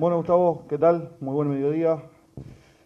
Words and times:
Bueno, 0.00 0.16
Gustavo, 0.16 0.64
¿qué 0.66 0.78
tal? 0.78 1.14
Muy 1.20 1.34
buen 1.34 1.50
mediodía. 1.50 2.02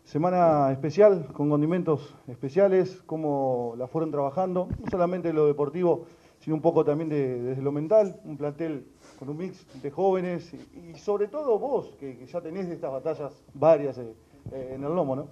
Semana 0.03 0.73
especial, 0.73 1.29
con 1.33 1.49
condimentos 1.49 2.13
especiales, 2.27 3.05
cómo 3.07 3.75
la 3.79 3.87
fueron 3.87 4.11
trabajando, 4.11 4.67
no 4.81 4.91
solamente 4.91 5.33
lo 5.33 5.47
deportivo, 5.47 6.07
sino 6.41 6.57
un 6.57 6.61
poco 6.61 6.85
también 6.85 7.09
desde 7.09 7.63
lo 7.63 7.71
mental, 7.71 8.21
un 8.25 8.37
plantel 8.37 8.89
con 9.17 9.29
un 9.29 9.37
mix 9.37 9.65
de 9.81 9.93
jóvenes 9.93 10.55
y, 10.55 10.99
sobre 10.99 11.29
todo 11.29 11.57
vos, 11.57 11.95
que, 12.01 12.27
ya 12.27 12.41
tenés 12.41 12.67
de 12.67 12.75
estas 12.75 12.91
batallas 12.91 13.45
varias 13.55 13.97
eh, 13.99 14.13
eh, 14.51 14.73
en 14.75 14.83
el 14.83 14.93
lomo, 14.93 15.15
¿no? 15.15 15.29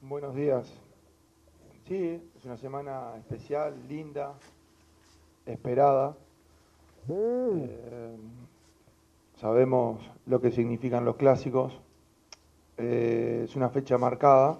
Buenos 0.00 0.34
días. 0.34 0.72
Sí, 1.86 2.18
es 2.34 2.44
una 2.46 2.56
semana 2.56 3.14
especial, 3.18 3.74
linda, 3.90 4.32
esperada. 5.44 6.16
Mm. 7.08 7.58
Eh, 7.58 8.16
sabemos 9.36 10.00
lo 10.26 10.40
que 10.40 10.50
significan 10.50 11.04
los 11.04 11.16
clásicos. 11.16 11.80
es 12.76 13.54
una 13.56 13.70
fecha 13.70 13.98
marcada. 13.98 14.58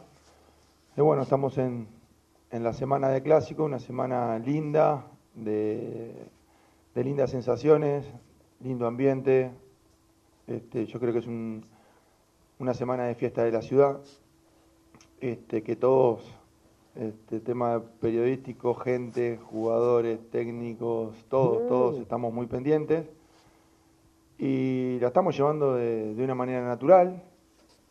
Y 0.96 1.00
bueno, 1.00 1.22
estamos 1.22 1.58
en, 1.58 1.88
en 2.50 2.62
la 2.62 2.72
semana 2.72 3.08
de 3.08 3.22
clásico, 3.22 3.64
una 3.64 3.78
semana 3.78 4.38
linda, 4.38 5.04
de, 5.34 6.14
lindas 6.94 7.30
sensaciones, 7.30 8.06
lindo 8.60 8.86
ambiente. 8.86 9.50
Este, 10.46 10.86
yo 10.86 10.98
creo 11.00 11.12
que 11.12 11.18
es 11.18 11.26
una 12.58 12.74
semana 12.74 13.04
de 13.04 13.14
fiesta 13.14 13.45
de 13.45 13.52
la 13.52 13.62
ciudad, 13.62 14.00
este, 15.20 15.62
que 15.62 15.76
todos, 15.76 16.22
este, 16.95 17.40
tema 17.40 17.82
periodístico, 18.00 18.74
gente, 18.74 19.38
jugadores, 19.38 20.18
técnicos, 20.30 21.14
todos, 21.28 21.64
mm. 21.64 21.68
todos 21.68 22.00
estamos 22.00 22.32
muy 22.32 22.46
pendientes. 22.46 23.06
Y 24.38 24.98
la 25.00 25.08
estamos 25.08 25.36
llevando 25.36 25.74
de, 25.74 26.14
una 26.18 26.34
manera 26.34 26.62
natural, 26.66 27.22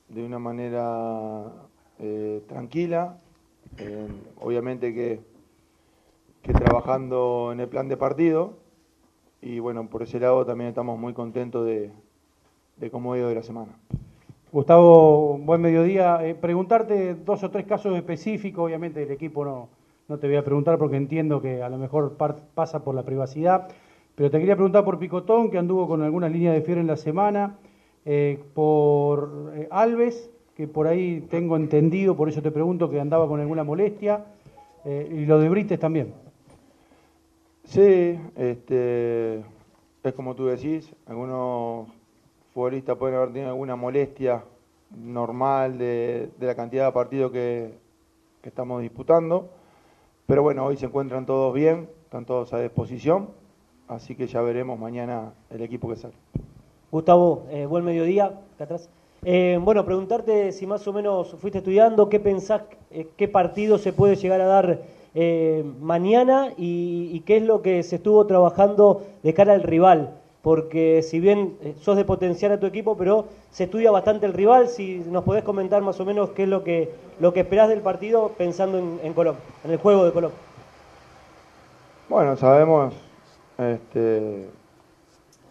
de 0.09 0.25
una 0.25 0.39
manera 0.39 1.51
eh, 1.99 2.43
tranquila. 2.47 3.17
obviamente 4.39 4.93
que 4.93 5.35
que 6.45 6.53
trabajando 6.53 7.49
en 7.51 7.59
el 7.59 7.67
plan 7.67 7.89
de 7.89 7.97
partido. 7.97 8.53
Y 9.41 9.57
bueno, 9.59 9.87
por 9.89 10.03
ese 10.03 10.19
lado 10.19 10.45
también 10.45 10.69
estamos 10.69 10.99
muy 10.99 11.13
contentos 11.13 11.65
de, 11.65 11.91
cómo 12.91 13.13
ha 13.13 13.17
ido 13.17 13.29
de 13.29 13.35
la 13.35 13.41
semana. 13.41 13.71
Gustavo, 14.51 15.39
buen 15.39 15.59
mediodía. 15.59 16.19
Eh, 16.25 16.35
preguntarte 16.35 17.15
dos 17.15 17.43
o 17.43 17.49
tres 17.49 17.65
casos 17.65 17.95
específicos, 17.97 18.63
obviamente 18.63 19.01
el 19.01 19.11
equipo 19.11 19.43
no, 19.43 19.69
no 20.07 20.19
te 20.19 20.27
voy 20.27 20.35
a 20.35 20.43
preguntar 20.43 20.77
porque 20.77 20.97
entiendo 20.97 21.41
que 21.41 21.63
a 21.63 21.69
lo 21.69 21.77
mejor 21.77 22.15
pasa 22.53 22.83
por 22.83 22.93
la 22.93 23.03
privacidad, 23.03 23.69
pero 24.15 24.31
te 24.31 24.39
quería 24.39 24.55
preguntar 24.55 24.83
por 24.83 24.97
Picotón, 24.97 25.51
que 25.51 25.57
anduvo 25.57 25.87
con 25.87 26.01
algunas 26.01 26.31
líneas 26.31 26.53
de 26.53 26.61
fiebre 26.61 26.81
en 26.81 26.87
la 26.87 26.97
semana, 26.97 27.57
eh, 28.05 28.39
por 28.53 29.51
eh, 29.55 29.67
Alves, 29.71 30.29
que 30.55 30.67
por 30.67 30.87
ahí 30.87 31.21
tengo 31.29 31.57
entendido, 31.57 32.15
por 32.15 32.29
eso 32.29 32.41
te 32.41 32.51
pregunto, 32.51 32.89
que 32.89 32.99
andaba 32.99 33.27
con 33.27 33.39
alguna 33.39 33.63
molestia, 33.63 34.25
y 34.85 35.25
lo 35.25 35.39
de 35.39 35.49
Brites 35.49 35.79
también. 35.79 36.13
Sí, 37.65 38.19
este, 38.35 39.43
es 40.03 40.13
como 40.15 40.35
tú 40.35 40.45
decís, 40.45 40.93
algunos 41.07 41.87
futbolistas 42.53 42.95
pueden 42.95 43.15
haber 43.15 43.33
tenido 43.33 43.49
alguna 43.49 43.75
molestia 43.75 44.43
normal 44.95 45.79
de, 45.79 46.29
la 46.39 46.55
cantidad 46.55 46.85
de 46.85 46.91
partidos 46.91 47.31
que, 47.31 47.73
estamos 48.43 48.83
disputando, 48.83 49.49
pero 50.27 50.43
bueno, 50.43 50.63
hoy 50.63 50.77
se 50.77 50.85
encuentran 50.85 51.25
todos 51.25 51.51
bien, 51.55 51.89
están 52.03 52.25
todos 52.25 52.53
a 52.53 52.59
disposición, 52.59 53.29
así 53.87 54.15
que 54.15 54.27
ya 54.27 54.41
veremos 54.41 54.79
mañana 54.79 55.33
el 55.49 55.61
equipo 55.61 55.89
que 55.89 55.95
sale. 55.95 56.13
Gustavo, 56.91 57.43
eh, 57.49 57.65
buen 57.65 57.83
mediodía, 57.83 58.25
acá 58.55 58.63
atrás. 58.65 58.89
Eh, 59.23 59.59
bueno, 59.61 59.85
preguntarte 59.85 60.51
si 60.51 60.67
más 60.67 60.87
o 60.87 60.93
menos 60.93 61.35
fuiste 61.39 61.57
estudiando, 61.59 62.09
qué 62.09 62.19
pensás, 62.19 62.61
eh, 62.91 63.07
qué 63.17 63.27
partido 63.27 63.77
se 63.77 63.91
puede 63.91 64.15
llegar 64.15 64.41
a 64.41 64.45
dar 64.45 64.79
mañana 65.79 66.51
y, 66.57 67.21
qué 67.21 67.37
es 67.37 67.43
lo 67.43 67.61
que 67.61 67.83
se 67.83 67.95
estuvo 67.95 68.25
trabajando 68.27 69.03
de 69.23 69.33
cara 69.33 69.53
al 69.53 69.63
rival. 69.63 70.11
Porque 70.41 71.01
si 71.03 71.21
bien 71.21 71.57
sos 71.79 71.95
de 71.95 72.03
potenciar 72.03 72.51
a 72.51 72.59
tu 72.59 72.65
equipo, 72.65 72.97
pero 72.97 73.25
se 73.49 73.63
estudia 73.63 73.91
bastante 73.91 74.25
el 74.25 74.33
rival, 74.33 74.67
si 74.67 74.97
nos 75.09 75.23
podés 75.23 75.45
comentar 75.45 75.81
más 75.81 75.99
o 76.01 76.05
menos 76.05 76.31
qué 76.31 76.43
es 76.43 76.49
lo 76.49 76.65
que, 76.65 76.91
lo 77.21 77.33
que 77.33 77.39
esperás 77.39 77.69
del 77.69 77.79
partido 77.79 78.33
pensando 78.37 78.77
en, 78.77 78.99
en 79.03 79.13
Colón, 79.13 79.37
en 79.63 79.71
el 79.71 79.77
juego 79.77 80.03
de 80.03 80.11
Colón. 80.11 80.31
Bueno, 82.09 82.35
sabemos 82.35 82.93
este, 83.57 84.49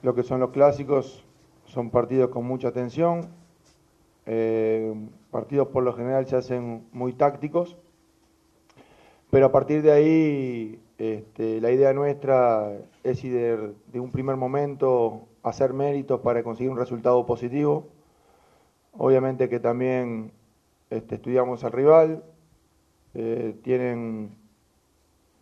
lo 0.02 0.14
que 0.14 0.22
son 0.22 0.40
los 0.40 0.50
clásicos, 0.50 1.24
son 1.66 1.90
partidos 1.90 2.30
con 2.30 2.44
mucha 2.44 2.72
tensión, 2.72 3.22
eh, 4.26 4.94
partidos 5.30 5.68
por 5.68 5.82
lo 5.82 5.92
general 5.92 6.26
se 6.26 6.36
hacen 6.36 6.86
muy 6.92 7.12
tácticos, 7.12 7.76
pero 9.30 9.46
a 9.46 9.52
partir 9.52 9.82
de 9.82 9.90
ahí, 9.90 10.80
este, 10.96 11.60
la 11.60 11.72
idea 11.72 11.92
nuestra 11.92 12.72
es 13.02 13.20
de, 13.22 13.74
un 13.94 14.12
primer 14.12 14.36
momento 14.36 15.26
hacer 15.42 15.72
méritos 15.72 16.20
para 16.20 16.44
conseguir 16.44 16.70
un 16.70 16.78
resultado 16.78 17.26
positivo. 17.26 17.88
Obviamente 18.92 19.48
que 19.48 19.58
también 19.58 20.30
este, 20.88 21.16
estudiamos 21.16 21.64
al 21.64 21.72
rival, 21.72 22.22
eh, 23.14 23.56
tienen 23.62 24.30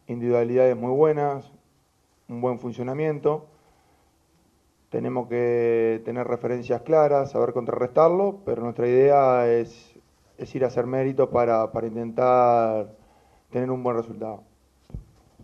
individualidades 0.06 0.74
muy 0.74 0.92
buenas, 0.92 1.52
un 2.32 2.40
buen 2.40 2.58
funcionamiento. 2.58 3.46
Tenemos 4.90 5.28
que 5.28 6.02
tener 6.04 6.26
referencias 6.26 6.82
claras, 6.82 7.30
saber 7.30 7.52
contrarrestarlo, 7.52 8.40
pero 8.44 8.62
nuestra 8.62 8.86
idea 8.86 9.48
es, 9.48 9.94
ir 10.54 10.64
a 10.64 10.66
hacer 10.66 10.86
méritos 10.86 11.28
para 11.28 11.70
intentar 11.86 12.88
tener 13.50 13.70
un 13.70 13.82
buen 13.82 13.96
resultado. 13.96 14.42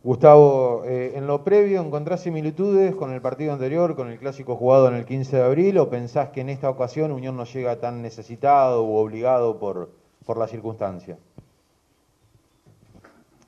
Gustavo, 0.02 0.84
eh, 0.84 1.12
en 1.16 1.26
lo 1.26 1.42
previo, 1.42 1.80
¿encontrás 1.80 2.22
similitudes 2.22 2.94
con 2.94 3.12
el 3.12 3.20
partido 3.20 3.52
anterior, 3.52 3.96
con 3.96 4.08
el 4.10 4.18
clásico 4.18 4.56
jugado 4.56 4.88
en 4.88 4.94
el 4.94 5.04
15 5.04 5.36
de 5.36 5.42
abril, 5.42 5.78
o 5.78 5.90
pensás 5.90 6.30
que 6.30 6.40
en 6.40 6.48
esta 6.48 6.70
ocasión 6.70 7.10
Unión 7.10 7.36
no 7.36 7.44
llega 7.44 7.80
tan 7.80 8.00
necesitado 8.00 8.84
u 8.84 8.96
obligado 8.96 9.58
por, 9.58 9.90
por 10.24 10.38
la 10.38 10.46
circunstancia? 10.46 11.18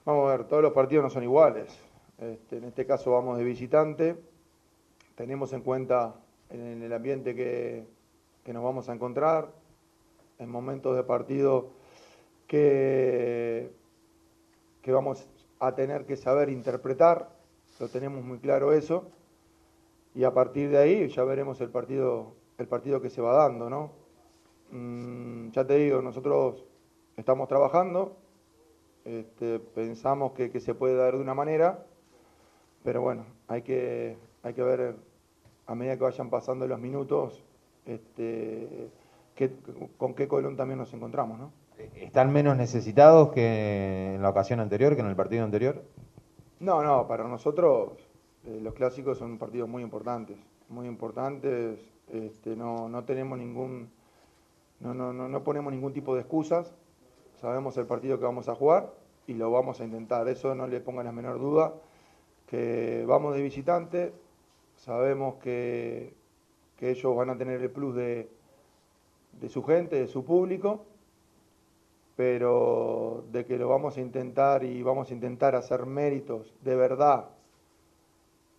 Vamos 0.04 0.28
a 0.28 0.36
ver, 0.36 0.44
todos 0.44 0.62
los 0.62 0.72
partidos 0.72 1.04
no 1.04 1.10
son 1.10 1.22
iguales. 1.22 1.89
Este, 2.20 2.58
en 2.58 2.64
este 2.64 2.86
caso 2.86 3.12
vamos 3.12 3.38
de 3.38 3.44
visitante, 3.44 4.16
tenemos 5.14 5.52
en 5.52 5.62
cuenta 5.62 6.14
en 6.50 6.82
el 6.82 6.92
ambiente 6.92 7.34
que, 7.34 7.86
que 8.44 8.52
nos 8.52 8.62
vamos 8.62 8.88
a 8.88 8.94
encontrar, 8.94 9.50
en 10.38 10.50
momentos 10.50 10.96
de 10.96 11.02
partido 11.02 11.70
que 12.46 13.70
que 14.82 14.92
vamos 14.92 15.28
a 15.58 15.74
tener 15.74 16.06
que 16.06 16.16
saber 16.16 16.48
interpretar, 16.48 17.28
lo 17.78 17.88
tenemos 17.88 18.24
muy 18.24 18.38
claro 18.38 18.72
eso, 18.72 19.04
y 20.14 20.24
a 20.24 20.32
partir 20.32 20.70
de 20.70 20.78
ahí 20.78 21.08
ya 21.08 21.24
veremos 21.24 21.60
el 21.60 21.70
partido, 21.70 22.34
el 22.58 22.66
partido 22.66 23.00
que 23.00 23.10
se 23.10 23.20
va 23.20 23.34
dando, 23.34 23.68
¿no? 23.70 23.92
Mm, 24.70 25.50
ya 25.50 25.66
te 25.66 25.76
digo, 25.76 26.00
nosotros 26.02 26.64
estamos 27.16 27.48
trabajando, 27.48 28.16
este, 29.04 29.58
pensamos 29.58 30.32
que, 30.32 30.58
se 30.60 30.74
puede 30.74 30.94
dar 30.94 31.14
de 31.14 31.20
una 31.20 31.34
manera, 31.34 31.84
pero 32.82 33.02
bueno, 33.02 33.24
hay 33.48 33.62
que, 33.62 34.16
hay 34.42 34.54
que 34.54 34.62
ver 34.62 34.96
a 35.66 35.74
medida 35.74 35.96
que 35.96 36.04
vayan 36.04 36.30
pasando 36.30 36.66
los 36.66 36.78
minutos 36.78 37.42
este, 37.86 38.90
con 39.96 40.14
qué 40.14 40.28
Colón 40.28 40.56
también 40.56 40.78
nos 40.78 40.92
encontramos, 40.92 41.38
¿no? 41.38 41.52
¿Están 41.94 42.32
menos 42.32 42.56
necesitados 42.56 43.30
que 43.30 44.14
en 44.14 44.22
la 44.22 44.28
ocasión 44.28 44.60
anterior, 44.60 44.94
que 44.94 45.00
en 45.00 45.06
el 45.06 45.16
partido 45.16 45.44
anterior? 45.44 45.82
No, 46.58 46.82
no, 46.82 47.06
para 47.06 47.24
nosotros 47.26 47.92
eh, 48.44 48.60
los 48.62 48.74
clásicos 48.74 49.18
son 49.18 49.38
partidos 49.38 49.68
muy 49.68 49.82
importantes, 49.82 50.36
muy 50.68 50.86
importantes, 50.86 51.78
este, 52.12 52.54
no, 52.54 52.88
no 52.88 53.04
tenemos 53.04 53.38
ningún, 53.38 53.90
no, 54.80 54.92
no, 54.92 55.12
no, 55.12 55.28
no 55.28 55.42
ponemos 55.42 55.72
ningún 55.72 55.94
tipo 55.94 56.14
de 56.14 56.20
excusas, 56.20 56.74
sabemos 57.40 57.76
el 57.78 57.86
partido 57.86 58.18
que 58.18 58.24
vamos 58.24 58.48
a 58.48 58.54
jugar 58.54 58.92
y 59.26 59.34
lo 59.34 59.50
vamos 59.50 59.80
a 59.80 59.84
intentar, 59.84 60.28
eso 60.28 60.54
no 60.54 60.66
le 60.66 60.80
pongan 60.80 61.06
la 61.06 61.12
menor 61.12 61.38
duda, 61.38 61.72
que 62.50 63.04
vamos 63.06 63.36
de 63.36 63.42
visitante, 63.42 64.12
sabemos 64.74 65.36
que, 65.36 66.12
que 66.76 66.90
ellos 66.90 67.14
van 67.14 67.30
a 67.30 67.38
tener 67.38 67.62
el 67.62 67.70
plus 67.70 67.94
de, 67.94 68.28
de 69.40 69.48
su 69.48 69.62
gente, 69.62 69.94
de 70.00 70.08
su 70.08 70.24
público, 70.24 70.84
pero 72.16 73.22
de 73.30 73.46
que 73.46 73.56
lo 73.56 73.68
vamos 73.68 73.96
a 73.96 74.00
intentar 74.00 74.64
y 74.64 74.82
vamos 74.82 75.12
a 75.12 75.14
intentar 75.14 75.54
hacer 75.54 75.86
méritos 75.86 76.52
de 76.62 76.74
verdad, 76.74 77.26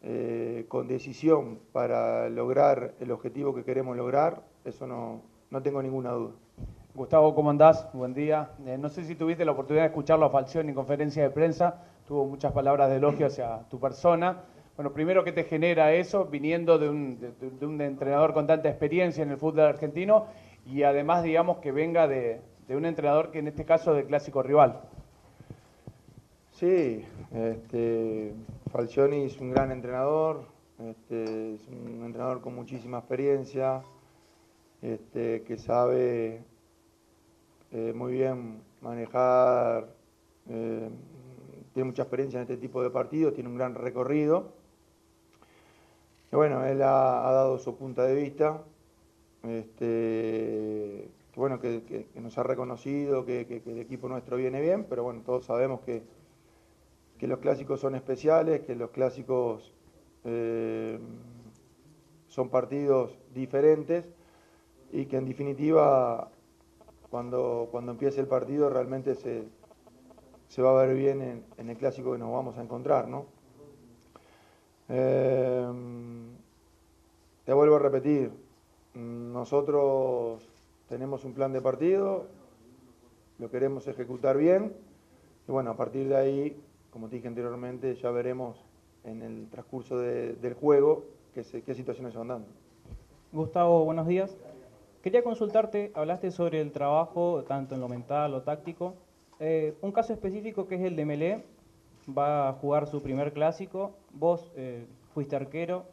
eh, 0.04 0.66
con 0.70 0.88
decisión 0.88 1.60
para 1.74 2.30
lograr 2.30 2.94
el 3.02 3.12
objetivo 3.12 3.54
que 3.54 3.66
queremos 3.66 3.98
lograr, 3.98 4.42
eso 4.64 4.88
no, 4.88 5.22
no 5.50 5.62
tengo 5.62 5.84
ninguna 5.84 6.12
duda. 6.12 6.32
Gustavo, 6.96 7.36
¿cómo 7.36 7.50
andás? 7.50 7.90
Buen 7.94 8.14
día. 8.14 8.52
Eh, 8.66 8.78
no 8.78 8.88
sé 8.88 9.04
si 9.04 9.16
tuviste 9.16 9.44
la 9.44 9.52
oportunidad 9.52 9.84
de 9.84 9.90
escucharlo 9.90 10.26
a 10.26 10.30
Falcioni 10.30 10.70
en 10.70 10.76
conferencia 10.76 11.24
de 11.24 11.30
prensa, 11.30 11.84
tuvo 12.08 12.26
muchas 12.26 12.52
palabras 12.52 12.90
de 12.90 12.98
elogio 12.98 13.28
hacia 13.28 13.60
tu 13.70 13.80
persona. 13.80 14.44
Bueno, 14.76 14.94
primero, 14.94 15.24
¿qué 15.24 15.32
te 15.32 15.44
genera 15.44 15.94
eso 15.94 16.26
viniendo 16.26 16.80
de 16.80 16.90
un, 16.90 17.20
de, 17.20 17.66
un 17.66 17.80
entrenador 17.82 18.34
con 18.34 18.48
tanta 18.48 18.70
experiencia 18.70 19.24
en 19.24 19.32
el 19.32 19.38
fútbol 19.38 19.62
argentino 19.62 20.28
y 20.66 20.84
además, 20.84 21.24
digamos, 21.24 21.58
que 21.58 21.72
venga 21.72 22.08
de, 22.08 22.42
de 22.68 22.76
un 22.76 22.86
entrenador 22.86 23.32
que 23.32 23.40
en 23.40 23.48
este 23.48 23.66
caso 23.66 23.92
es 23.92 24.04
de 24.04 24.06
clásico 24.06 24.42
rival? 24.42 24.82
Sí, 26.52 27.04
este, 27.34 28.34
Falcioni 28.72 29.24
es 29.24 29.40
un 29.40 29.52
gran 29.52 29.72
entrenador, 29.72 30.46
este, 30.80 31.56
es 31.56 31.68
un 31.68 32.04
entrenador 32.06 32.42
con 32.42 32.56
muchísima 32.56 33.00
experiencia, 33.00 33.82
este, 34.82 35.44
que 35.44 35.58
sabe 35.58 36.44
eh, 37.72 37.94
muy 37.96 38.14
bien 38.14 38.62
manejar, 38.82 39.88
eh, 40.50 40.90
tiene 41.74 41.88
mucha 41.88 42.04
experiencia 42.04 42.38
en 42.38 42.44
este 42.44 42.58
tipo 42.58 42.84
de 42.84 42.90
partidos, 42.90 43.34
tiene 43.34 43.50
un 43.50 43.58
gran 43.58 43.76
recorrido. 43.76 44.54
Y 46.32 46.36
bueno, 46.36 46.66
él 46.66 46.82
ha, 46.82 47.32
dado 47.32 47.60
su 47.60 47.76
punto 47.76 48.02
de 48.02 48.16
vista, 48.16 48.62
este, 49.44 51.10
bueno, 51.36 51.60
que, 51.60 52.08
nos 52.16 52.38
ha 52.38 52.44
reconocido 52.44 53.26
que, 53.26 53.62
el 53.66 53.80
equipo 53.80 54.08
nuestro 54.08 54.38
viene 54.38 54.62
bien, 54.62 54.86
pero 54.90 55.04
bueno, 55.04 55.22
todos 55.26 55.46
sabemos 55.46 55.82
que, 55.82 56.04
los 57.20 57.40
clásicos 57.40 57.80
son 57.80 57.94
especiales, 57.96 58.62
que 58.62 58.76
los 58.76 58.90
clásicos 58.90 59.72
eh, 60.24 61.00
son 62.30 62.50
partidos 62.50 63.16
diferentes 63.36 64.06
y 64.92 65.06
que 65.06 65.18
en 65.18 65.26
definitiva 65.26 66.32
cuando, 67.12 67.68
cuando 67.70 67.92
empiece 67.92 68.22
el 68.22 68.28
partido 68.28 68.72
realmente 68.72 69.14
se, 69.14 69.44
se 70.52 70.62
va 70.62 70.72
a 70.72 70.86
ver 70.86 70.98
bien 70.98 71.46
en, 71.58 71.70
el 71.70 71.78
clásico 71.78 72.12
que 72.12 72.18
nos 72.18 72.30
vamos 72.30 72.58
a 72.58 72.62
encontrar, 72.62 73.08
¿no? 73.08 73.26
Eh, 74.90 75.66
te 77.46 77.54
vuelvo 77.54 77.78
a 77.78 77.80
repetir, 77.80 78.34
nosotros 78.94 80.46
tenemos 80.90 81.24
un 81.24 81.34
plan 81.34 81.54
de 81.54 81.62
partido, 81.62 82.26
lo 83.40 83.50
queremos 83.50 83.88
ejecutar 83.88 84.36
bien, 84.38 84.74
y 85.48 85.52
bueno, 85.54 85.72
a 85.72 85.78
partir 85.78 86.10
de 86.10 86.18
ahí, 86.18 86.62
como 86.92 87.08
te 87.08 87.16
dije 87.16 87.30
anteriormente, 87.30 87.96
ya 87.96 88.12
veremos 88.12 88.62
en 89.06 89.22
el 89.22 89.48
transcurso 89.50 90.00
del 90.00 90.54
juego 90.56 91.06
qué, 91.34 91.44
qué 91.66 91.74
situaciones 91.74 92.12
se 92.12 92.20
van 92.20 92.28
dando. 92.28 92.48
Gustavo, 93.32 93.86
buenos 93.86 94.06
días. 94.06 94.36
Quería 95.02 95.24
consultarte, 95.24 95.94
hablaste 95.96 96.30
sobre 96.30 96.60
el 96.60 96.74
trabajo, 96.74 97.46
tanto 97.48 97.76
en 97.76 97.80
lo 97.80 97.88
mental 97.88 98.34
o 98.34 98.42
táctico. 98.42 98.96
Eh, 99.44 99.74
un 99.82 99.92
caso 99.92 100.14
específico 100.14 100.68
que 100.68 100.76
es 100.76 100.82
el 100.82 100.96
de 100.96 101.04
Melé, 101.04 101.44
va 102.16 102.48
a 102.48 102.54
jugar 102.54 102.86
su 102.86 103.02
primer 103.02 103.34
clásico. 103.34 103.92
Vos 104.14 104.52
eh, 104.56 104.86
fuiste 105.16 105.36
arquero, 105.36 105.86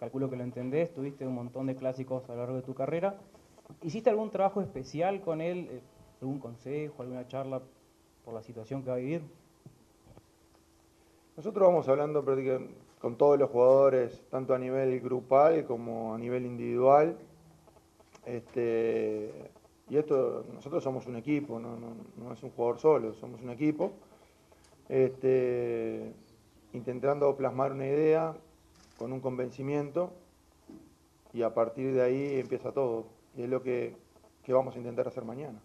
calculo 0.00 0.28
que 0.28 0.34
lo 0.34 0.42
entendés, 0.42 0.92
tuviste 0.92 1.24
un 1.24 1.36
montón 1.36 1.68
de 1.68 1.76
clásicos 1.76 2.28
a 2.28 2.32
lo 2.32 2.38
largo 2.40 2.56
de 2.56 2.62
tu 2.62 2.74
carrera. 2.74 3.14
¿Hiciste 3.80 4.10
algún 4.10 4.30
trabajo 4.30 4.60
especial 4.60 5.20
con 5.20 5.40
él? 5.40 5.68
Eh, 5.70 5.80
¿Algún 6.20 6.40
consejo, 6.40 7.00
alguna 7.00 7.28
charla 7.28 7.62
por 8.24 8.34
la 8.34 8.42
situación 8.42 8.82
que 8.82 8.90
va 8.90 8.96
a 8.96 8.98
vivir? 8.98 9.22
Nosotros 11.36 11.68
vamos 11.68 11.88
hablando 11.88 12.24
con 12.98 13.16
todos 13.16 13.38
los 13.38 13.50
jugadores, 13.50 14.20
tanto 14.30 14.52
a 14.52 14.58
nivel 14.58 14.98
grupal 15.00 15.64
como 15.64 16.12
a 16.12 16.18
nivel 16.18 16.44
individual. 16.44 17.16
Este, 18.24 19.30
y 19.88 19.96
esto, 19.96 20.44
nosotros 20.52 20.82
somos 20.82 21.06
un 21.06 21.16
equipo, 21.16 21.60
no, 21.60 22.32
es 22.32 22.42
un 22.42 22.50
jugador 22.50 22.78
solo, 22.78 23.14
somos 23.14 23.40
un 23.42 23.50
equipo. 23.50 23.92
Este, 24.88 26.12
intentando 26.72 27.34
plasmar 27.36 27.72
una 27.72 27.86
idea 27.86 28.34
con 28.98 29.12
un 29.12 29.20
convencimiento 29.20 30.12
y 31.32 31.42
a 31.42 31.52
partir 31.54 31.92
de 31.94 32.02
ahí 32.02 32.40
empieza 32.40 32.72
todo. 32.72 33.04
Y 33.36 33.42
es 33.42 33.48
lo 33.48 33.62
que, 33.62 33.94
vamos 34.48 34.74
a 34.74 34.78
intentar 34.78 35.06
hacer 35.06 35.24
mañana. 35.24 35.60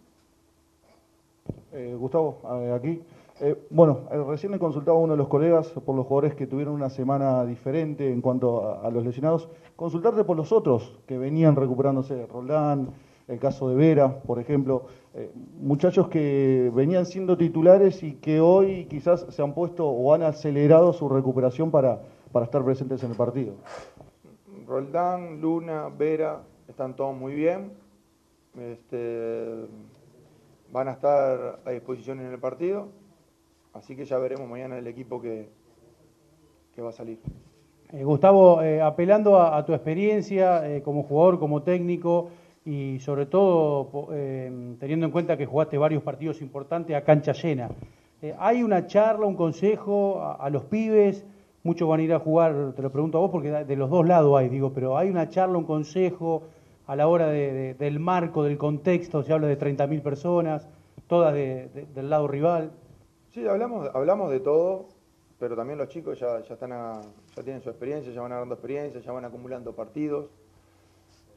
Eh, 1.72 1.96
Gustavo, 1.98 2.42
aquí. 2.76 3.02
Eh, 3.40 3.56
bueno, 3.72 4.02
eh, 4.12 4.24
recién 4.28 4.54
he 4.54 4.60
consultado 4.60 4.98
a 4.98 5.00
uno 5.00 5.14
de 5.14 5.18
los 5.18 5.28
colegas 5.28 5.68
por 5.70 5.96
los 5.96 6.06
jugadores 6.06 6.36
que 6.36 6.46
tuvieron 6.46 6.76
una 6.76 6.90
semana 6.92 7.44
diferente 7.44 8.12
en 8.12 8.22
cuanto 8.22 8.80
a, 8.84 8.90
los 8.92 9.04
lesionados. 9.04 9.50
Consultarte 9.76 10.24
por 10.24 10.38
los 10.38 10.52
otros 10.52 11.00
que 11.08 11.18
venían 11.18 11.56
recuperándose, 11.56 12.28
Roldán, 12.28 12.90
el 13.28 13.40
caso 13.40 13.70
de 13.70 13.76
Vera, 13.76 14.22
por 14.22 14.40
ejemplo, 14.40 14.86
eh, 15.14 15.32
muchachos 15.60 16.08
que 16.08 16.72
venían 16.74 17.06
siendo 17.06 17.38
titulares 17.38 18.04
y 18.04 18.14
que 18.14 18.40
hoy 18.40 18.86
quizás 18.86 19.26
se 19.30 19.42
han 19.42 19.54
puesto 19.54 19.88
o 19.88 20.14
han 20.14 20.24
acelerado 20.24 20.94
su 20.94 21.08
recuperación 21.10 21.72
para, 21.72 22.02
para 22.32 22.46
estar 22.46 22.64
presentes 22.64 23.04
en 23.04 23.12
el 23.12 23.18
partido. 23.18 23.54
Roldán, 24.68 25.42
Luna, 25.42 25.90
Vera, 25.90 26.44
están 26.68 26.96
todos 26.96 27.16
muy 27.16 27.34
bien. 27.34 27.72
Este, 28.58 29.46
van 30.72 30.88
a 30.88 30.92
estar 30.92 31.60
a 31.66 31.72
disposición 31.72 32.20
en 32.20 32.34
el 32.34 32.40
partido 32.40 32.90
Así 33.74 33.96
que 33.96 34.06
ya 34.06 34.18
veremos 34.18 34.50
mañana 34.50 34.78
el 34.78 34.88
equipo 34.88 35.22
que, 35.22 35.50
que 36.76 36.82
va 36.82 36.90
a 36.90 36.94
salir. 36.94 37.20
Eh, 37.94 38.04
Gustavo, 38.04 38.62
eh, 38.62 38.82
apelando 38.82 39.40
a, 39.42 39.66
tu 39.66 39.74
experiencia 39.74 40.68
eh, 40.70 40.82
como 40.82 41.04
jugador, 41.04 41.40
como 41.40 41.64
técnico 41.64 42.30
y 42.66 43.00
sobre 43.00 43.26
todo 43.26 44.08
teniendo 44.80 45.06
en 45.06 45.12
cuenta 45.12 45.38
que 45.38 45.46
jugaste 45.46 45.78
varios 45.78 46.04
partidos 46.04 46.42
importantes 46.42 46.96
a 46.96 47.04
cancha 47.04 47.34
llena, 47.34 47.70
¿hay 48.38 48.64
una 48.64 48.86
charla, 48.86 49.26
un 49.26 49.36
consejo 49.36 50.22
a, 50.40 50.50
los 50.50 50.66
pibes? 50.66 51.26
Muchos 51.64 51.88
van 51.88 52.00
a 52.00 52.04
ir 52.04 52.14
a 52.14 52.20
jugar, 52.20 52.74
te 52.76 52.82
lo 52.82 52.92
pregunto 52.92 53.18
a 53.18 53.22
vos 53.22 53.32
porque 53.32 53.52
de 53.52 53.76
los 53.76 53.90
dos 53.90 54.08
lados 54.08 54.38
hay, 54.38 54.50
digo, 54.50 54.74
pero 54.74 54.98
¿hay 54.98 55.10
una 55.10 55.30
charla, 55.30 55.58
un 55.58 55.66
consejo 55.66 56.44
a 56.88 56.96
la 56.96 57.08
hora 57.08 57.28
del 57.28 58.00
marco, 58.00 58.44
del 58.44 58.58
contexto? 58.58 59.24
Se 59.24 59.34
habla 59.34 59.48
de 59.48 59.58
30.000 59.58 60.02
personas, 60.02 60.68
todas 61.08 61.34
del 61.34 62.10
lado 62.10 62.28
rival. 62.28 62.72
Sí, 63.32 63.48
hablamos, 63.48 63.90
hablamos 63.94 64.30
de 64.30 64.40
todo, 64.40 64.88
pero 65.40 65.56
también 65.56 65.80
los 65.80 65.90
chicos 65.90 66.20
ya, 66.20 66.40
están 66.40 66.70
ya 66.70 67.44
tienen 67.44 67.62
su 67.62 67.70
experiencia, 67.70 68.12
ya 68.12 68.22
van 68.22 68.32
agarrando 68.32 68.56
experiencia, 68.56 69.02
ya 69.02 69.12
van 69.12 69.26
acumulando 69.26 69.74
partidos, 69.74 70.30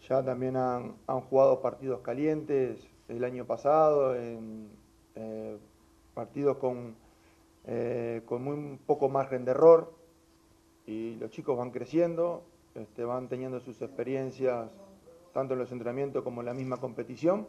ya 0.09 0.23
también 0.23 0.57
han, 0.57 0.97
jugado 1.29 1.61
partidos 1.61 2.01
calientes 2.01 2.79
el 3.09 3.25
año 3.25 3.47
pasado, 3.47 4.15
en 4.15 4.69
eh, 5.15 5.59
partidos 6.15 6.59
con, 6.59 6.95
eh, 7.67 8.23
con 8.27 8.43
muy 8.43 8.79
poco 8.87 9.09
margen 9.09 9.45
de 9.45 9.53
error, 9.53 9.93
y 10.87 11.17
los 11.17 11.31
chicos 11.31 11.57
van 11.57 11.71
creciendo, 11.71 12.45
este, 12.75 13.05
van 13.05 13.29
teniendo 13.29 13.61
sus 13.61 13.81
experiencias 13.81 14.71
tanto 15.33 15.55
en 15.55 15.61
los 15.61 15.73
entrenamientos 15.73 16.23
como 16.23 16.43
en 16.43 16.47
la 16.47 16.55
misma 16.55 16.77
competición, 16.77 17.47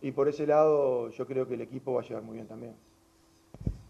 y 0.00 0.10
por 0.10 0.28
ese 0.28 0.46
lado 0.46 1.10
yo 1.10 1.26
creo 1.26 1.46
que 1.46 1.54
el 1.54 1.60
equipo 1.60 1.94
va 1.94 2.00
a 2.00 2.04
llegar 2.04 2.22
muy 2.22 2.34
bien 2.34 2.48
también. 2.48 2.74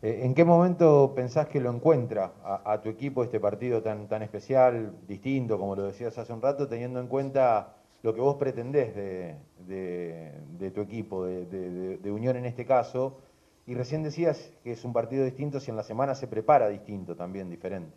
Eh, 0.03 0.25
¿En 0.25 0.35
qué 0.35 0.45
momento 0.45 1.13
pensás 1.15 1.47
que 1.47 1.61
lo 1.61 1.71
encuentra 1.71 2.33
a, 2.43 2.81
tu 2.81 2.89
equipo 2.89 3.23
este 3.23 3.39
partido 3.39 3.83
tan, 3.83 4.09
tan 4.09 4.23
especial, 4.23 4.97
distinto, 5.07 5.59
como 5.59 5.77
lo 5.77 5.85
decías 5.85 6.19
hace 6.19 6.33
un 6.33 6.43
rato, 6.43 6.67
teniendo 6.67 6.99
en 6.99 7.07
cuenta 7.07 7.77
lo 8.03 8.13
que 8.13 8.21
vos 8.21 8.35
pretendés 8.35 8.97
de, 8.97 10.73
tu 10.75 10.81
equipo, 10.81 11.25
de, 11.25 12.11
Unión 12.11 12.37
en 12.37 12.47
este 12.47 12.67
caso? 12.67 13.21
Y 13.65 13.75
recién 13.75 14.03
decías 14.03 14.53
que 14.65 14.73
es 14.73 14.85
un 14.85 14.93
partido 14.93 15.25
distinto 15.25 15.61
si 15.61 15.71
en 15.71 15.77
la 15.77 15.85
semana 15.85 16.17
se 16.17 16.27
prepara 16.27 16.69
distinto 16.69 17.15
también, 17.15 17.49
diferente. 17.49 17.97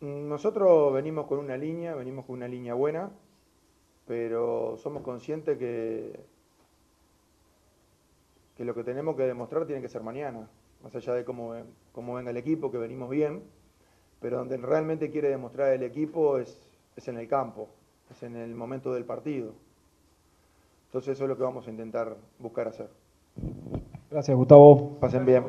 Nosotros 0.00 0.92
venimos 0.92 1.26
con 1.26 1.40
una 1.40 1.56
línea, 1.56 1.96
venimos 1.96 2.26
con 2.26 2.36
una 2.36 2.46
línea 2.46 2.74
buena, 2.74 3.10
pero 4.06 4.76
somos 4.76 5.02
conscientes 5.02 5.58
que 5.58 6.35
que 8.56 8.64
lo 8.64 8.74
que 8.74 8.84
tenemos 8.84 9.16
que 9.16 9.22
demostrar 9.22 9.66
tiene 9.66 9.82
que 9.82 9.88
ser 9.88 10.02
mañana, 10.02 10.48
más 10.82 10.94
allá 10.94 11.14
de 11.14 11.24
cómo, 11.24 11.54
cómo 11.92 12.14
venga 12.14 12.30
el 12.30 12.36
equipo, 12.36 12.70
que 12.70 12.78
venimos 12.78 13.10
bien, 13.10 13.42
pero 14.20 14.38
donde 14.38 14.56
realmente 14.56 15.10
quiere 15.10 15.28
demostrar 15.28 15.72
el 15.72 15.82
equipo 15.82 16.38
es, 16.38 16.60
es 16.96 17.08
en 17.08 17.18
el 17.18 17.28
campo, 17.28 17.68
es 18.10 18.22
en 18.22 18.36
el 18.36 18.54
momento 18.54 18.92
del 18.92 19.04
partido. 19.04 19.52
Entonces 20.86 21.12
eso 21.12 21.24
es 21.24 21.28
lo 21.28 21.36
que 21.36 21.42
vamos 21.42 21.66
a 21.66 21.70
intentar 21.70 22.16
buscar 22.38 22.68
hacer. 22.68 22.88
Gracias, 24.10 24.36
Gustavo. 24.36 24.96
Pasen 25.00 25.26
bien. 25.26 25.44